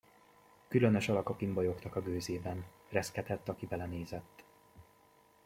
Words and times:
Különös 0.67 1.09
alakok 1.09 1.41
imbolyogtak 1.41 1.95
a 1.95 2.01
gőzében, 2.01 2.65
reszketett, 2.89 3.49
aki 3.49 3.65
belenézett. 3.65 4.43